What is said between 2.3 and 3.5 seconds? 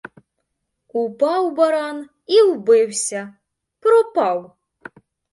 вбився,